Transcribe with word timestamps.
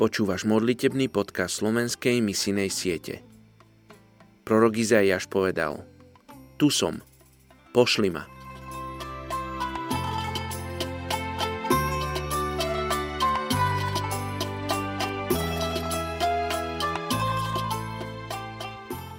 Počúvaš 0.00 0.48
modlitebný 0.48 1.12
podcast 1.12 1.60
slovenskej 1.60 2.24
misinej 2.24 2.72
siete. 2.72 3.20
Prorok 4.48 4.80
Izaiáš 4.80 5.28
povedal 5.28 5.84
Tu 6.56 6.72
som, 6.72 7.04
pošli 7.76 8.08
ma. 8.08 8.24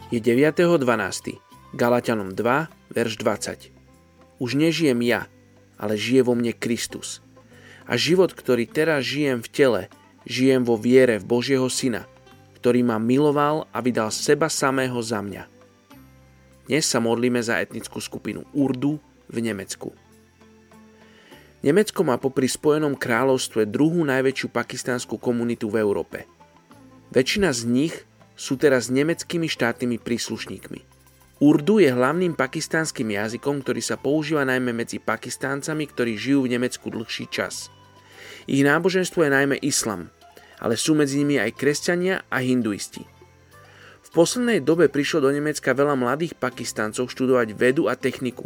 Je 0.10 0.18
9.12. 0.18 0.82
Galatianom 1.78 2.34
2, 2.34 2.42
verš 2.90 3.22
20. 3.22 3.70
Už 4.42 4.58
nežijem 4.58 4.98
ja, 5.06 5.30
ale 5.78 5.94
žije 5.94 6.26
vo 6.26 6.34
mne 6.34 6.58
Kristus. 6.58 7.22
A 7.86 8.02
život, 8.02 8.34
ktorý 8.34 8.66
teraz 8.66 9.06
žijem 9.06 9.46
v 9.46 9.50
tele, 9.54 9.82
Žijem 10.22 10.62
vo 10.62 10.78
viere 10.78 11.18
v 11.18 11.26
Božieho 11.26 11.66
Syna, 11.66 12.06
ktorý 12.62 12.86
ma 12.86 13.02
miloval 13.02 13.66
a 13.74 13.82
vydal 13.82 14.14
seba 14.14 14.54
samého 14.54 15.02
za 15.02 15.18
mňa. 15.18 15.50
Dnes 16.70 16.86
sa 16.86 17.02
modlíme 17.02 17.42
za 17.42 17.58
etnickú 17.58 17.98
skupinu 17.98 18.46
Urdu 18.54 19.02
v 19.26 19.38
Nemecku. 19.42 19.90
Nemecko 21.66 22.06
má 22.06 22.22
popri 22.22 22.46
Spojenom 22.46 22.94
kráľovstve 22.94 23.66
druhú 23.66 24.06
najväčšiu 24.06 24.54
pakistánsku 24.54 25.18
komunitu 25.18 25.74
v 25.74 25.82
Európe. 25.82 26.30
Väčšina 27.10 27.50
z 27.50 27.62
nich 27.66 27.96
sú 28.38 28.62
teraz 28.62 28.94
nemeckými 28.94 29.50
štátnymi 29.50 29.98
príslušníkmi. 30.02 30.80
Urdu 31.42 31.82
je 31.82 31.90
hlavným 31.90 32.38
pakistánskym 32.38 33.10
jazykom, 33.18 33.66
ktorý 33.66 33.82
sa 33.82 33.98
používa 33.98 34.46
najmä 34.46 34.70
medzi 34.70 35.02
pakistáncami, 35.02 35.90
ktorí 35.90 36.14
žijú 36.14 36.46
v 36.46 36.62
Nemecku 36.62 36.94
dlhší 36.94 37.26
čas– 37.34 37.66
ich 38.48 38.62
náboženstvo 38.66 39.26
je 39.26 39.32
najmä 39.34 39.58
islam, 39.62 40.10
ale 40.62 40.78
sú 40.78 40.94
medzi 40.94 41.22
nimi 41.22 41.42
aj 41.42 41.58
kresťania 41.58 42.26
a 42.30 42.38
hinduisti. 42.42 43.04
V 44.02 44.10
poslednej 44.14 44.62
dobe 44.62 44.92
prišlo 44.92 45.26
do 45.26 45.30
Nemecka 45.32 45.72
veľa 45.72 45.96
mladých 45.96 46.36
Pakistáncov 46.38 47.10
študovať 47.10 47.56
vedu 47.56 47.88
a 47.88 47.96
techniku. 47.96 48.46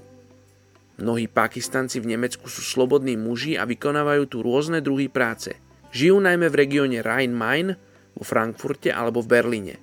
Mnohí 0.96 1.28
Pakistanci 1.28 2.00
v 2.00 2.16
Nemecku 2.16 2.48
sú 2.48 2.64
slobodní 2.64 3.20
muži 3.20 3.60
a 3.60 3.68
vykonávajú 3.68 4.32
tu 4.32 4.40
rôzne 4.40 4.80
druhy 4.80 5.12
práce. 5.12 5.52
Žijú 5.92 6.24
najmä 6.24 6.48
v 6.48 6.56
regióne 6.56 7.04
Rhein-Main, 7.04 7.76
vo 8.16 8.24
Frankfurte 8.24 8.96
alebo 8.96 9.20
v 9.20 9.32
Berlíne. 9.32 9.76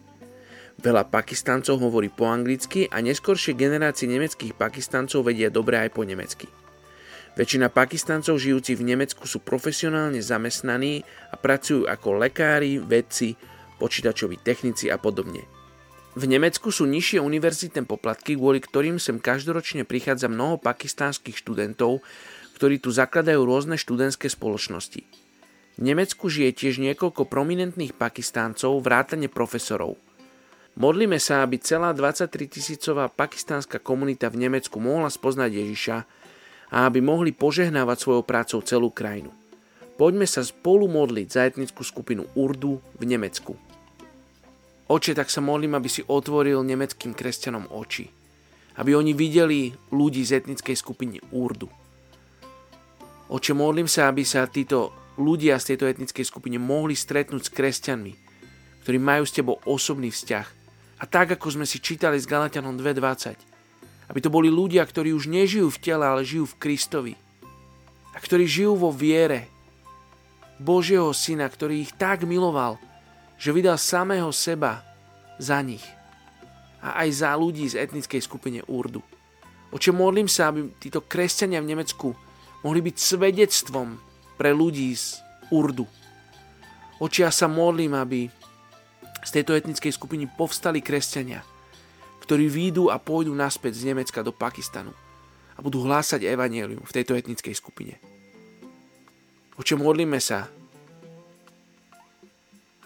Veľa 0.80 1.12
Pakistancov 1.12 1.84
hovorí 1.84 2.08
po 2.08 2.24
anglicky 2.26 2.88
a 2.88 3.04
neskoršie 3.04 3.52
generácie 3.52 4.08
nemeckých 4.08 4.56
Pakistancov 4.56 5.28
vedia 5.28 5.52
dobre 5.52 5.76
aj 5.78 5.92
po 5.92 6.02
nemecky. 6.02 6.48
Väčšina 7.32 7.72
Pakistancov 7.72 8.36
žijúcich 8.36 8.76
v 8.76 8.92
Nemecku 8.92 9.24
sú 9.24 9.40
profesionálne 9.40 10.20
zamestnaní 10.20 11.00
a 11.32 11.40
pracujú 11.40 11.88
ako 11.88 12.20
lekári, 12.20 12.76
vedci, 12.76 13.40
počítačoví 13.80 14.36
technici 14.44 14.92
a 14.92 15.00
podobne. 15.00 15.48
V 16.12 16.28
Nemecku 16.28 16.68
sú 16.68 16.84
nižšie 16.84 17.24
univerzitné 17.24 17.88
poplatky, 17.88 18.36
kvôli 18.36 18.60
ktorým 18.60 19.00
sem 19.00 19.16
každoročne 19.16 19.88
prichádza 19.88 20.28
mnoho 20.28 20.60
pakistánskych 20.60 21.40
študentov, 21.40 22.04
ktorí 22.60 22.76
tu 22.76 22.92
zakladajú 22.92 23.40
rôzne 23.48 23.80
študentské 23.80 24.28
spoločnosti. 24.28 25.00
V 25.72 25.80
Nemecku 25.80 26.28
žije 26.28 26.52
tiež 26.52 26.84
niekoľko 26.84 27.32
prominentných 27.32 27.96
pakistáncov, 27.96 28.84
vrátane 28.84 29.32
profesorov. 29.32 29.96
Modlíme 30.76 31.16
sa, 31.16 31.40
aby 31.40 31.56
celá 31.56 31.96
23 31.96 32.28
tisícová 32.44 33.08
pakistánska 33.08 33.80
komunita 33.80 34.28
v 34.28 34.44
Nemecku 34.48 34.76
mohla 34.84 35.08
spoznať 35.08 35.48
Ježiša, 35.48 35.96
a 36.72 36.88
aby 36.88 37.04
mohli 37.04 37.36
požehnávať 37.36 37.96
svojou 38.00 38.24
prácou 38.24 38.64
celú 38.64 38.88
krajinu. 38.88 39.28
Poďme 40.00 40.24
sa 40.24 40.40
spolu 40.40 40.88
modliť 40.88 41.28
za 41.28 41.44
etnickú 41.44 41.84
skupinu 41.84 42.24
Urdu 42.32 42.80
v 42.96 43.04
Nemecku. 43.04 43.52
Oče, 44.88 45.12
tak 45.12 45.28
sa 45.28 45.44
modlím, 45.44 45.76
aby 45.76 45.88
si 45.92 46.00
otvoril 46.00 46.64
nemeckým 46.64 47.12
kresťanom 47.12 47.68
oči. 47.70 48.08
Aby 48.80 48.96
oni 48.96 49.12
videli 49.12 49.68
ľudí 49.92 50.24
z 50.24 50.40
etnickej 50.40 50.76
skupiny 50.80 51.20
Urdu. 51.36 51.68
Oče, 53.28 53.52
modlím 53.52 53.86
sa, 53.86 54.08
aby 54.08 54.24
sa 54.24 54.48
títo 54.48 54.96
ľudia 55.20 55.60
z 55.60 55.72
tejto 55.76 55.84
etnickej 55.92 56.24
skupiny 56.24 56.56
mohli 56.56 56.96
stretnúť 56.96 57.48
s 57.48 57.52
kresťanmi, 57.52 58.12
ktorí 58.84 58.96
majú 58.96 59.28
s 59.28 59.36
tebou 59.36 59.60
osobný 59.68 60.08
vzťah. 60.08 60.46
A 61.00 61.04
tak, 61.04 61.36
ako 61.36 61.52
sme 61.52 61.66
si 61.68 61.84
čítali 61.84 62.16
s 62.16 62.24
Galatianom 62.24 62.80
2.20, 62.80 63.51
aby 64.12 64.20
to 64.20 64.28
boli 64.28 64.52
ľudia, 64.52 64.84
ktorí 64.84 65.16
už 65.16 65.32
nežijú 65.32 65.72
v 65.72 65.80
tele, 65.80 66.04
ale 66.04 66.20
žijú 66.20 66.44
v 66.52 66.58
Kristovi. 66.60 67.14
A 68.12 68.20
ktorí 68.20 68.44
žijú 68.44 68.76
vo 68.76 68.92
viere 68.92 69.48
Božieho 70.60 71.08
Syna, 71.16 71.48
ktorý 71.48 71.80
ich 71.80 71.96
tak 71.96 72.28
miloval, 72.28 72.76
že 73.40 73.56
vydal 73.56 73.80
samého 73.80 74.28
seba 74.30 74.84
za 75.40 75.64
nich. 75.64 75.82
A 76.84 77.00
aj 77.02 77.24
za 77.24 77.32
ľudí 77.32 77.64
z 77.72 77.80
etnickej 77.80 78.20
skupine 78.20 78.60
Urdu. 78.68 79.00
Oče, 79.72 79.96
modlím 79.96 80.28
sa, 80.28 80.52
aby 80.52 80.68
títo 80.76 81.00
kresťania 81.00 81.64
v 81.64 81.72
Nemecku 81.72 82.12
mohli 82.60 82.84
byť 82.84 82.96
svedectvom 83.00 83.96
pre 84.36 84.52
ľudí 84.52 84.92
z 84.92 85.24
Urdu. 85.48 85.88
Oče, 87.00 87.24
ja 87.24 87.32
sa 87.32 87.48
modlím, 87.48 87.96
aby 87.96 88.28
z 89.24 89.30
tejto 89.40 89.56
etnickej 89.56 89.88
skupiny 89.88 90.28
povstali 90.28 90.84
kresťania, 90.84 91.40
ktorí 92.22 92.46
výjdu 92.46 92.88
a 92.88 93.02
pôjdu 93.02 93.34
naspäť 93.34 93.82
z 93.82 93.90
Nemecka 93.90 94.22
do 94.22 94.30
Pakistanu 94.30 94.94
a 95.52 95.60
budú 95.60 95.82
hlásať 95.82 96.22
evanielium 96.24 96.86
v 96.86 96.94
tejto 96.94 97.18
etnickej 97.18 97.54
skupine. 97.58 97.98
O 99.58 99.62
čom 99.66 99.82
modlíme 99.82 100.22
sa, 100.22 100.48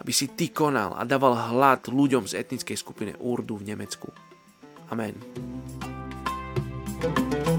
aby 0.01 0.13
si 0.13 0.33
ty 0.33 0.51
konal 0.51 0.97
a 0.97 1.05
dával 1.05 1.37
hlad 1.37 1.87
ľuďom 1.87 2.27
z 2.27 2.41
etnickej 2.41 2.77
skupiny 2.81 3.13
Urdu 3.21 3.61
v 3.61 3.75
Nemecku. 3.75 4.09
Amen. 4.89 5.15
thank 6.97 7.47
you 7.47 7.56